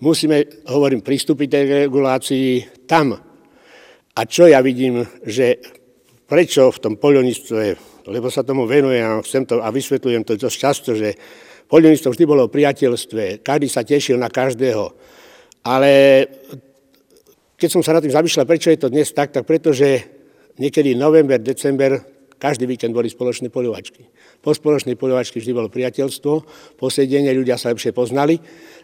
Musíme, 0.00 0.62
hovorím, 0.70 1.02
pristúpiť 1.02 1.48
tej 1.50 1.64
regulácii 1.90 2.48
tam. 2.86 3.18
A 4.16 4.20
čo 4.24 4.46
ja 4.46 4.62
vidím, 4.62 5.02
že 5.26 5.58
prečo 6.30 6.70
v 6.70 6.78
tom 6.78 6.94
poľovníctve, 6.96 7.64
lebo 8.06 8.30
sa 8.30 8.46
tomu 8.46 8.64
venujem 8.64 9.02
a, 9.02 9.20
chcem 9.20 9.44
to, 9.44 9.58
a 9.58 9.68
vysvetľujem 9.74 10.22
to 10.24 10.38
dosť 10.38 10.56
často, 10.56 10.90
že 10.94 11.18
Poľovníctvo 11.66 12.14
vždy 12.14 12.24
bolo 12.30 12.46
v 12.46 12.62
priateľstve, 12.62 13.42
každý 13.42 13.66
sa 13.66 13.82
tešil 13.82 14.14
na 14.14 14.30
každého. 14.30 14.94
Ale 15.66 16.22
keď 17.58 17.68
som 17.74 17.82
sa 17.82 17.98
na 17.98 18.02
tým 18.04 18.14
zamýšľal, 18.14 18.46
prečo 18.46 18.70
je 18.70 18.78
to 18.78 18.92
dnes 18.92 19.10
tak, 19.10 19.34
tak 19.34 19.42
pretože 19.42 20.06
niekedy 20.62 20.94
november, 20.94 21.42
december, 21.42 21.98
každý 22.36 22.68
víkend 22.68 22.92
boli 22.92 23.08
spoločné 23.08 23.48
poľovačky. 23.48 24.06
Po 24.44 24.52
spoločnej 24.52 24.94
poľovačky 24.94 25.40
vždy 25.40 25.52
bolo 25.56 25.72
priateľstvo, 25.72 26.34
posedenie, 26.76 27.32
ľudia 27.32 27.56
sa 27.56 27.72
lepšie 27.72 27.96
poznali. 27.96 28.36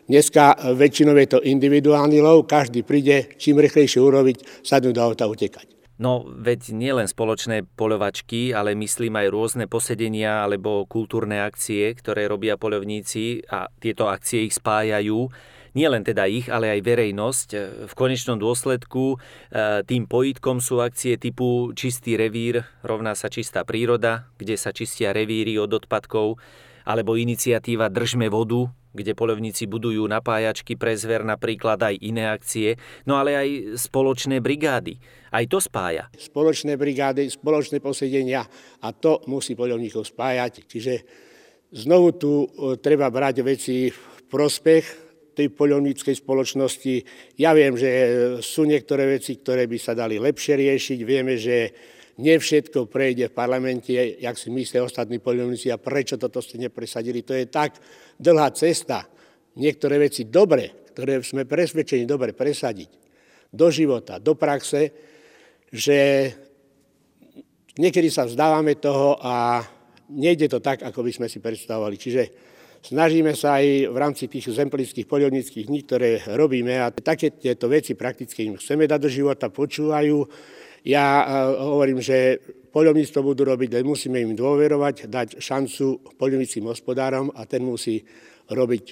Dneska 0.08 0.72
väčšinou 0.72 1.14
je 1.20 1.28
to 1.36 1.38
individuálny 1.44 2.18
lov, 2.24 2.48
každý 2.48 2.82
príde 2.82 3.36
čím 3.36 3.60
rýchlejšie 3.60 4.00
urobiť, 4.00 4.64
sadnúť 4.64 4.94
do 4.96 5.02
auta 5.04 5.28
utekať. 5.28 5.68
No, 6.02 6.26
veď 6.26 6.74
nielen 6.74 7.06
spoločné 7.06 7.62
poľovačky, 7.78 8.50
ale 8.50 8.74
myslím 8.74 9.22
aj 9.22 9.28
rôzne 9.30 9.64
posedenia 9.70 10.42
alebo 10.42 10.88
kultúrne 10.88 11.44
akcie, 11.46 11.94
ktoré 11.94 12.26
robia 12.26 12.58
poľovníci 12.58 13.46
a 13.46 13.70
tieto 13.78 14.10
akcie 14.10 14.50
ich 14.50 14.56
spájajú. 14.56 15.30
Nie 15.72 15.88
len 15.88 16.04
teda 16.04 16.28
ich, 16.28 16.52
ale 16.52 16.68
aj 16.68 16.80
verejnosť. 16.84 17.48
V 17.88 17.94
konečnom 17.96 18.36
dôsledku 18.36 19.16
e, 19.16 19.80
tým 19.88 20.04
pojitkom 20.04 20.60
sú 20.60 20.84
akcie 20.84 21.16
typu 21.16 21.72
Čistý 21.72 22.20
revír 22.20 22.60
rovná 22.84 23.16
sa 23.16 23.32
čistá 23.32 23.64
príroda, 23.64 24.28
kde 24.36 24.60
sa 24.60 24.76
čistia 24.76 25.16
revíry 25.16 25.56
od 25.56 25.72
odpadkov, 25.72 26.36
alebo 26.84 27.16
iniciatíva 27.16 27.88
Držme 27.88 28.28
vodu, 28.28 28.68
kde 28.92 29.16
polovníci 29.16 29.64
budujú 29.64 30.04
napájačky 30.04 30.76
pre 30.76 30.92
zver, 30.92 31.24
napríklad 31.24 31.80
aj 31.80 31.94
iné 32.04 32.28
akcie, 32.28 32.76
no 33.08 33.16
ale 33.16 33.32
aj 33.32 33.48
spoločné 33.80 34.44
brigády. 34.44 35.00
Aj 35.32 35.48
to 35.48 35.56
spája. 35.56 36.12
Spoločné 36.12 36.76
brigády, 36.76 37.32
spoločné 37.32 37.80
posedenia 37.80 38.44
a 38.84 38.88
to 38.92 39.24
musí 39.24 39.56
polovníkov 39.56 40.04
spájať. 40.04 40.68
Čiže 40.68 40.94
znovu 41.72 42.12
tu 42.20 42.32
e, 42.44 42.76
treba 42.76 43.08
brať 43.08 43.40
veci 43.40 43.88
v 43.88 44.20
prospech 44.28 45.01
tej 45.32 45.48
poľovníckej 45.52 46.14
spoločnosti. 46.16 46.94
Ja 47.40 47.56
viem, 47.56 47.74
že 47.74 47.88
sú 48.44 48.68
niektoré 48.68 49.18
veci, 49.18 49.40
ktoré 49.40 49.64
by 49.64 49.78
sa 49.80 49.96
dali 49.96 50.20
lepšie 50.20 50.54
riešiť. 50.60 50.98
Vieme, 51.02 51.34
že 51.40 51.56
nie 52.20 52.36
všetko 52.36 52.92
prejde 52.92 53.32
v 53.32 53.36
parlamente, 53.36 53.92
jak 54.20 54.36
si 54.36 54.52
myslia 54.52 54.84
ostatní 54.84 55.16
poľovníci 55.16 55.72
a 55.72 55.80
prečo 55.80 56.20
toto 56.20 56.44
ste 56.44 56.60
nepresadili. 56.60 57.24
To 57.24 57.32
je 57.32 57.48
tak 57.48 57.80
dlhá 58.20 58.52
cesta. 58.52 59.08
Niektoré 59.56 59.96
veci 59.96 60.28
dobre, 60.28 60.88
ktoré 60.92 61.24
sme 61.24 61.48
presvedčení 61.48 62.04
dobre 62.04 62.36
presadiť 62.36 62.90
do 63.48 63.68
života, 63.72 64.20
do 64.20 64.36
praxe, 64.36 64.92
že 65.72 66.28
niekedy 67.80 68.12
sa 68.12 68.28
vzdávame 68.28 68.76
toho 68.76 69.16
a 69.16 69.64
nejde 70.12 70.52
to 70.52 70.60
tak, 70.60 70.84
ako 70.84 71.00
by 71.00 71.12
sme 71.12 71.26
si 71.32 71.40
predstavovali. 71.40 71.96
Čiže 71.96 72.22
snažíme 72.82 73.32
sa 73.38 73.62
aj 73.62 73.88
v 73.88 73.96
rámci 73.96 74.26
tých 74.26 74.50
zemplických 74.50 75.06
poľovníckých 75.06 75.66
dní, 75.70 75.80
ktoré 75.86 76.10
robíme 76.34 76.82
a 76.82 76.90
také 76.90 77.30
tieto 77.30 77.70
veci 77.70 77.94
prakticky 77.94 78.50
im 78.50 78.58
chceme 78.58 78.90
dať 78.90 79.00
do 79.00 79.10
života, 79.10 79.48
počúvajú, 79.48 80.26
ja 80.82 81.06
hovorím, 81.62 82.02
že 82.02 82.42
poľovníctvo 82.74 83.20
budú 83.22 83.42
robiť, 83.46 83.78
len 83.78 83.86
musíme 83.86 84.18
im 84.18 84.34
dôverovať, 84.34 85.06
dať 85.06 85.28
šancu 85.38 86.18
poľovníckým 86.18 86.66
hospodárom 86.66 87.30
a 87.32 87.46
ten 87.46 87.62
musí 87.62 88.02
robiť 88.50 88.84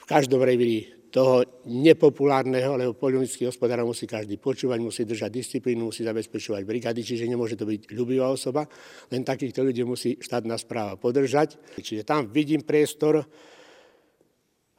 v 0.00 0.04
každom 0.10 0.42
revíri 0.42 0.99
toho 1.10 1.42
nepopulárneho, 1.66 2.78
lebo 2.78 2.94
poľovnícky 2.94 3.44
hospodárov 3.46 3.90
musí 3.90 4.06
každý 4.06 4.38
počúvať, 4.38 4.78
musí 4.78 5.02
držať 5.02 5.30
disciplínu, 5.30 5.90
musí 5.90 6.06
zabezpečovať 6.06 6.62
brigády, 6.62 7.02
čiže 7.02 7.26
nemôže 7.26 7.58
to 7.58 7.66
byť 7.66 7.90
ľubivá 7.92 8.30
osoba, 8.30 8.64
len 9.10 9.26
takýchto 9.26 9.66
ľudí 9.66 9.82
musí 9.82 10.16
štátna 10.22 10.54
správa 10.56 10.94
podržať. 10.94 11.58
Čiže 11.76 12.06
tam 12.06 12.30
vidím 12.30 12.62
priestor, 12.62 13.26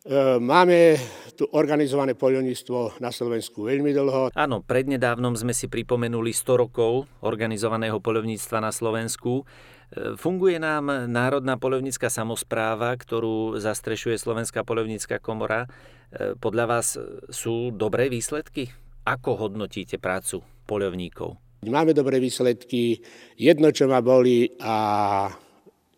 E, 0.01 0.41
máme 0.41 0.97
tu 1.37 1.45
organizované 1.53 2.17
poľovníctvo 2.17 2.97
na 2.97 3.13
Slovensku 3.13 3.69
veľmi 3.69 3.93
dlho. 3.93 4.33
Áno, 4.33 4.65
prednedávnom 4.65 5.37
sme 5.37 5.53
si 5.53 5.69
pripomenuli 5.69 6.33
100 6.33 6.57
rokov 6.57 7.05
organizovaného 7.21 8.01
poľovníctva 8.01 8.65
na 8.65 8.73
Slovensku. 8.73 9.45
Funguje 9.91 10.55
nám 10.55 11.11
Národná 11.11 11.59
poľovnícka 11.59 12.07
samozpráva, 12.07 12.95
ktorú 12.95 13.59
zastrešuje 13.59 14.15
Slovenská 14.15 14.63
poľovnícka 14.63 15.19
komora. 15.19 15.67
E, 15.67 16.39
podľa 16.39 16.65
vás 16.65 16.95
sú 17.27 17.75
dobré 17.75 18.07
výsledky? 18.07 18.71
Ako 19.03 19.35
hodnotíte 19.35 19.99
prácu 19.99 20.39
poľovníkov? 20.63 21.35
Máme 21.67 21.91
dobré 21.91 22.23
výsledky. 22.23 23.03
Jedno, 23.35 23.75
čo 23.75 23.91
ma 23.91 23.99
boli 23.99 24.47
a 24.63 25.27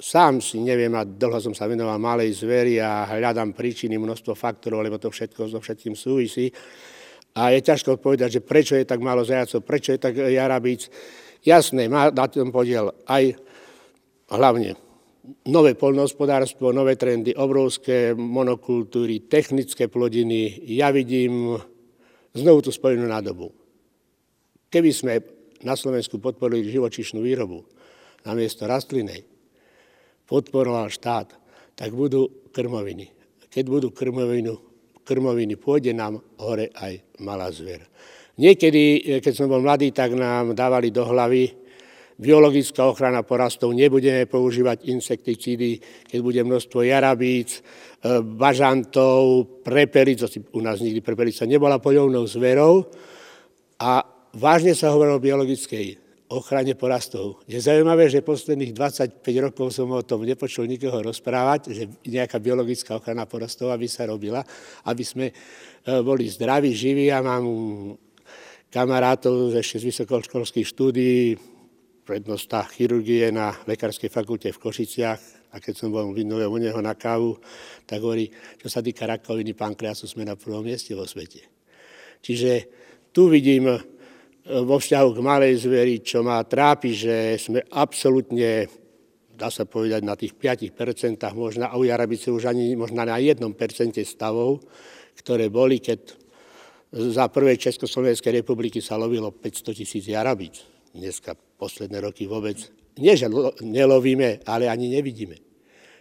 Sám 0.04 0.44
si 0.44 0.60
neviem 0.60 0.92
a 1.00 1.08
dlho 1.08 1.40
som 1.40 1.56
sa 1.56 1.64
venoval 1.64 1.96
malej 1.96 2.44
zveri 2.44 2.76
a 2.82 3.08
hľadám 3.08 3.56
príčiny, 3.56 3.96
množstvo 3.96 4.36
faktorov, 4.36 4.84
lebo 4.84 5.00
to 5.00 5.08
všetko 5.08 5.48
so 5.48 5.64
všetkým 5.64 5.96
súvisí. 5.96 6.52
A 7.40 7.56
je 7.56 7.64
ťažko 7.64 8.02
odpovedať, 8.02 8.42
že 8.42 8.42
prečo 8.44 8.76
je 8.76 8.84
tak 8.84 9.00
málo 9.00 9.24
zajacov, 9.24 9.64
prečo 9.64 9.96
je 9.96 10.04
tak 10.04 10.20
jarabíc. 10.20 10.92
Jasné, 11.46 11.88
má 11.88 12.12
na 12.12 12.26
tom 12.28 12.52
podiel 12.52 12.92
aj 13.08 13.38
hlavne 14.34 14.76
nové 15.48 15.74
polnohospodárstvo, 15.78 16.76
nové 16.76 17.00
trendy, 17.00 17.32
obrovské 17.32 18.12
monokultúry, 18.12 19.24
technické 19.32 19.88
plodiny. 19.88 20.68
Ja 20.68 20.92
vidím 20.92 21.56
znovu 22.36 22.60
tú 22.66 22.72
spojenú 22.76 23.08
nádobu. 23.08 23.56
Keby 24.68 24.92
sme 24.92 25.14
na 25.64 25.80
Slovensku 25.80 26.20
podporili 26.20 26.68
živočišnú 26.68 27.24
výrobu 27.24 27.64
namiesto 28.28 28.68
rastlinej, 28.68 29.24
podporoval 30.28 30.92
štát, 30.92 31.36
tak 31.76 31.92
budú 31.96 32.52
krmoviny. 32.52 33.12
Keď 33.48 33.66
budú 33.68 33.88
krmovinu, 33.96 34.60
krmoviny, 35.04 35.56
pôjde 35.60 35.92
nám 35.96 36.20
hore 36.40 36.72
aj 36.74 37.00
malá 37.24 37.52
zver. 37.52 37.86
Niekedy, 38.40 39.20
keď 39.22 39.34
som 39.36 39.52
bol 39.52 39.62
mladý, 39.62 39.94
tak 39.94 40.18
nám 40.18 40.58
dávali 40.58 40.90
do 40.90 41.06
hlavy 41.06 41.63
biologická 42.20 42.86
ochrana 42.86 43.26
porastov, 43.26 43.74
nebudeme 43.74 44.26
používať 44.26 44.90
insekticídy, 44.90 45.82
keď 46.10 46.20
bude 46.22 46.42
množstvo 46.44 46.80
jarabíc, 46.86 47.60
eh, 47.60 48.22
bažantov, 48.22 49.46
prepelic, 49.66 50.22
u 50.54 50.62
nás 50.62 50.80
nikdy 50.80 51.02
prepelica 51.02 51.46
nebola 51.46 51.82
poľovnou 51.82 52.26
zverou 52.28 52.86
a 53.80 54.06
vážne 54.34 54.74
sa 54.74 54.94
hovorilo 54.94 55.18
o 55.18 55.26
biologickej 55.26 56.04
ochrane 56.34 56.74
porastov. 56.74 57.46
Je 57.46 57.62
zaujímavé, 57.62 58.10
že 58.10 58.26
posledných 58.26 58.74
25 58.74 59.22
rokov 59.38 59.70
som 59.70 59.86
o 59.94 60.02
tom 60.02 60.26
nepočul 60.26 60.66
nikoho 60.66 61.06
rozprávať, 61.06 61.62
že 61.70 61.84
nejaká 62.10 62.42
biologická 62.42 62.98
ochrana 62.98 63.30
porastov, 63.30 63.70
aby 63.70 63.86
sa 63.86 64.10
robila, 64.10 64.42
aby 64.90 65.04
sme 65.06 65.30
e, 65.30 65.34
boli 66.02 66.26
zdraví, 66.26 66.74
živí. 66.74 67.14
Ja 67.14 67.22
mám 67.22 67.46
kamarátov 68.74 69.54
ešte 69.54 69.78
z 69.78 69.94
vysokoškolských 69.94 70.66
štúdií, 70.66 71.38
prednosta 72.04 72.68
chirurgie 72.68 73.32
na 73.32 73.56
Lekárskej 73.64 74.12
fakulte 74.12 74.52
v 74.52 74.60
Košiciach 74.60 75.22
a 75.56 75.62
keď 75.64 75.74
som 75.74 75.90
bol 75.90 76.12
minulé 76.12 76.44
u 76.44 76.60
neho 76.60 76.78
na 76.84 76.94
kávu, 77.00 77.40
tak 77.88 78.04
hovorí, 78.04 78.28
čo 78.60 78.68
sa 78.68 78.84
týka 78.84 79.08
rakoviny 79.08 79.56
pankreasu, 79.56 80.04
sme 80.06 80.28
na 80.28 80.36
prvom 80.36 80.62
mieste 80.68 80.92
vo 80.92 81.08
svete. 81.08 81.48
Čiže 82.20 82.52
tu 83.16 83.32
vidím 83.32 83.72
e, 83.72 83.80
vo 84.44 84.76
vzťahu 84.82 85.10
k 85.16 85.20
malej 85.24 85.54
zveri, 85.64 86.04
čo 86.04 86.26
ma 86.26 86.44
trápi, 86.44 86.92
že 86.92 87.40
sme 87.40 87.64
absolútne, 87.72 88.68
dá 89.32 89.48
sa 89.48 89.64
povedať, 89.64 90.02
na 90.04 90.20
tých 90.20 90.36
5% 90.36 91.24
možno, 91.38 91.72
a 91.72 91.78
u 91.80 91.88
jarabice 91.88 92.34
už 92.34 92.52
ani 92.52 92.76
možno 92.76 93.00
na 93.00 93.16
1% 93.16 93.40
stavov, 94.04 94.60
ktoré 95.16 95.48
boli, 95.48 95.80
keď 95.80 96.20
za 96.94 97.26
prvej 97.30 97.58
Československej 97.58 98.44
republiky 98.44 98.78
sa 98.82 99.00
lovilo 99.00 99.34
500 99.34 99.80
tisíc 99.82 100.06
jarabíc 100.10 100.74
dneska 100.94 101.34
posledné 101.64 102.04
roky 102.04 102.28
vôbec, 102.28 102.60
nie 103.00 103.16
že 103.16 103.32
nelovíme, 103.64 104.44
ale 104.44 104.68
ani 104.68 104.92
nevidíme. 104.92 105.40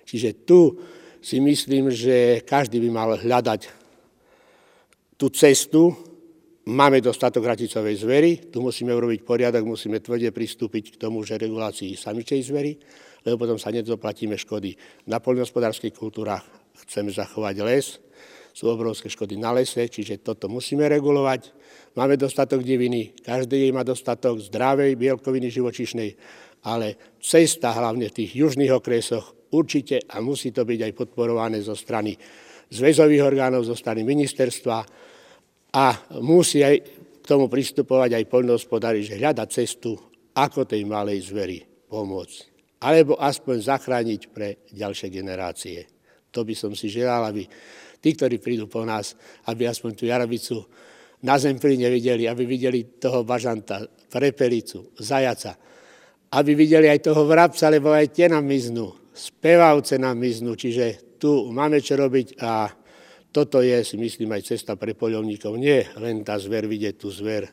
Čiže 0.03 0.43
tu 0.43 0.75
si 1.23 1.39
myslím, 1.39 1.95
že 1.95 2.43
každý 2.43 2.83
by 2.83 2.91
mal 2.91 3.15
hľadať 3.15 3.71
tú 5.15 5.31
cestu, 5.31 5.95
máme 6.67 6.99
dostatok 6.99 7.47
raticovej 7.47 8.03
zvery, 8.03 8.31
tu 8.51 8.59
musíme 8.59 8.91
urobiť 8.91 9.23
poriadok, 9.23 9.63
musíme 9.63 10.03
tvrde 10.03 10.35
pristúpiť 10.35 10.99
k 10.99 11.01
tomu, 11.01 11.23
že 11.23 11.39
regulácii 11.39 11.95
samičej 11.95 12.43
zvery, 12.43 12.75
lebo 13.23 13.47
potom 13.47 13.55
sa 13.55 13.71
nedoplatíme 13.71 14.35
škody. 14.35 14.75
Na 15.07 15.23
poľnohospodárských 15.23 15.95
kultúrach, 15.95 16.43
chceme 16.83 17.15
zachovať 17.15 17.57
les, 17.63 18.03
sú 18.53 18.69
obrovské 18.69 19.09
škody 19.09 19.41
na 19.41 19.57
lese, 19.57 19.89
čiže 19.89 20.21
toto 20.21 20.47
musíme 20.47 20.85
regulovať. 20.87 21.53
Máme 21.97 22.21
dostatok 22.21 22.61
diviny, 22.61 23.17
každý 23.25 23.73
má 23.73 23.81
dostatok 23.85 24.41
zdravej 24.41 24.97
bielkoviny 24.97 25.49
živočišnej, 25.49 26.11
ale 26.69 27.17
cesta 27.19 27.73
hlavne 27.73 28.13
v 28.13 28.17
tých 28.23 28.33
južných 28.37 28.73
okresoch 28.73 29.51
určite 29.57 30.05
a 30.09 30.21
musí 30.21 30.53
to 30.53 30.65
byť 30.65 30.81
aj 30.89 30.93
podporované 30.93 31.59
zo 31.65 31.77
strany 31.77 32.17
zväzových 32.73 33.25
orgánov, 33.25 33.69
zo 33.69 33.77
strany 33.77 34.01
ministerstva 34.05 34.79
a 35.73 35.87
musí 36.21 36.65
aj 36.65 36.77
k 37.23 37.25
tomu 37.25 37.49
pristupovať 37.49 38.19
aj 38.19 38.31
poľnohospodári, 38.33 39.05
že 39.05 39.21
hľadať 39.21 39.49
cestu, 39.49 39.95
ako 40.33 40.65
tej 40.65 40.83
malej 40.89 41.29
zveri 41.29 41.61
pomôcť. 41.89 42.39
Alebo 42.83 43.15
aspoň 43.21 43.57
zachrániť 43.63 44.21
pre 44.33 44.65
ďalšie 44.73 45.13
generácie. 45.13 45.87
To 46.33 46.43
by 46.43 46.55
som 46.57 46.73
si 46.73 46.89
želal, 46.89 47.23
aby 47.29 47.47
tí, 48.03 48.19
ktorí 48.19 48.43
prídu 48.43 48.67
po 48.67 48.83
nás, 48.83 49.15
aby 49.47 49.71
aspoň 49.71 49.91
tú 49.95 50.05
jarabicu 50.11 50.67
na 51.23 51.39
zempli 51.39 51.79
nevideli, 51.79 52.27
aby 52.27 52.43
videli 52.43 52.99
toho 52.99 53.23
bažanta, 53.23 53.87
prepelicu, 54.11 54.91
zajaca, 54.99 55.55
aby 56.35 56.53
videli 56.59 56.91
aj 56.91 57.07
toho 57.07 57.23
vrabca, 57.25 57.71
lebo 57.71 57.95
aj 57.95 58.11
tie 58.11 58.27
nám 58.27 58.43
miznú, 58.43 58.91
spevavce 59.15 60.03
nám 60.03 60.19
miznú, 60.19 60.59
čiže 60.59 61.17
tu 61.23 61.49
máme 61.55 61.79
čo 61.79 61.95
robiť 61.95 62.43
a 62.43 62.75
toto 63.33 63.65
je, 63.65 63.81
si 63.81 63.97
myslím, 63.97 64.37
aj 64.37 64.53
cesta 64.53 64.77
pre 64.77 64.93
poľovníkov. 64.93 65.57
Nie 65.57 65.89
len 65.97 66.21
tá 66.21 66.37
zver, 66.37 66.69
vidieť 66.69 67.01
tú 67.01 67.09
zver 67.09 67.49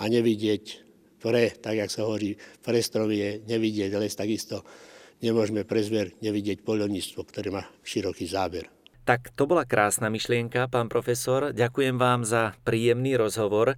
a 0.00 0.02
nevidieť 0.10 0.82
pre, 1.22 1.54
tak 1.54 1.78
jak 1.78 1.90
sa 1.92 2.02
hovorí, 2.02 2.34
pre 2.34 2.82
strovie, 2.82 3.46
nevidieť 3.46 3.94
les, 3.94 4.10
takisto 4.18 4.66
nemôžeme 5.22 5.62
pre 5.62 5.78
zver 5.86 6.18
nevidieť 6.18 6.66
poľovníctvo, 6.66 7.20
ktoré 7.22 7.54
má 7.54 7.62
široký 7.86 8.26
záber. 8.26 8.66
Tak 9.02 9.34
to 9.34 9.50
bola 9.50 9.66
krásna 9.66 10.06
myšlienka, 10.06 10.70
pán 10.70 10.86
profesor. 10.86 11.50
Ďakujem 11.50 11.98
vám 11.98 12.22
za 12.22 12.54
príjemný 12.62 13.18
rozhovor. 13.18 13.74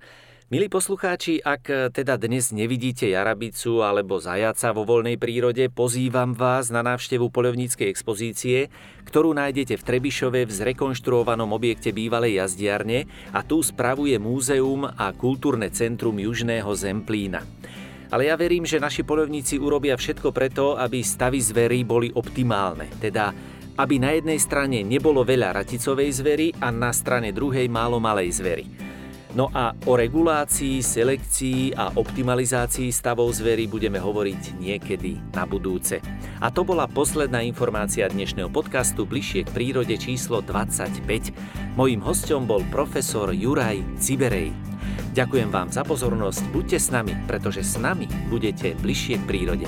Milí 0.52 0.68
poslucháči, 0.68 1.40
ak 1.40 1.96
teda 1.96 2.20
dnes 2.20 2.52
nevidíte 2.52 3.08
jarabicu 3.08 3.80
alebo 3.80 4.20
zajaca 4.20 4.76
vo 4.76 4.84
voľnej 4.84 5.16
prírode, 5.16 5.72
pozývam 5.72 6.36
vás 6.36 6.68
na 6.68 6.84
návštevu 6.84 7.32
poľovníckej 7.32 7.88
expozície, 7.88 8.68
ktorú 9.08 9.32
nájdete 9.32 9.80
v 9.80 9.86
Trebišove 9.88 10.44
v 10.44 10.52
zrekonštruovanom 10.52 11.56
objekte 11.56 11.96
bývalej 11.96 12.44
jazdiarne 12.44 13.08
a 13.32 13.40
tu 13.40 13.64
spravuje 13.64 14.20
Múzeum 14.20 14.84
a 14.84 15.08
kultúrne 15.16 15.72
centrum 15.72 16.20
Južného 16.20 16.68
Zemplína. 16.76 17.40
Ale 18.12 18.28
ja 18.28 18.36
verím, 18.36 18.68
že 18.68 18.76
naši 18.76 19.00
polovníci 19.00 19.56
urobia 19.56 19.96
všetko 19.96 20.36
preto, 20.36 20.76
aby 20.76 21.00
stavy 21.00 21.40
zvery 21.40 21.80
boli 21.88 22.12
optimálne, 22.12 22.92
teda 23.00 23.32
aby 23.74 23.98
na 23.98 24.14
jednej 24.14 24.38
strane 24.38 24.86
nebolo 24.86 25.26
veľa 25.26 25.54
raticovej 25.62 26.10
zvery 26.14 26.46
a 26.62 26.70
na 26.70 26.94
strane 26.94 27.34
druhej 27.34 27.66
málo 27.66 27.98
malej 27.98 28.38
zvery. 28.38 28.66
No 29.34 29.50
a 29.50 29.74
o 29.90 29.98
regulácii, 29.98 30.78
selekcii 30.78 31.74
a 31.74 31.90
optimalizácii 31.98 32.94
stavov 32.94 33.34
zvery 33.34 33.66
budeme 33.66 33.98
hovoriť 33.98 34.62
niekedy 34.62 35.18
na 35.34 35.42
budúce. 35.42 35.98
A 36.38 36.54
to 36.54 36.62
bola 36.62 36.86
posledná 36.86 37.42
informácia 37.42 38.06
dnešného 38.06 38.46
podcastu 38.54 39.02
Bližšie 39.02 39.42
k 39.42 39.50
prírode 39.50 39.98
číslo 39.98 40.38
25. 40.38 41.34
Mojím 41.74 41.98
hostom 42.06 42.46
bol 42.46 42.62
profesor 42.70 43.34
Juraj 43.34 43.82
Ciberej. 43.98 44.54
Ďakujem 45.18 45.50
vám 45.50 45.74
za 45.74 45.82
pozornosť, 45.82 46.42
buďte 46.54 46.78
s 46.78 46.88
nami, 46.94 47.14
pretože 47.26 47.66
s 47.66 47.74
nami 47.74 48.06
budete 48.30 48.78
bližšie 48.78 49.18
k 49.18 49.26
prírode. 49.26 49.66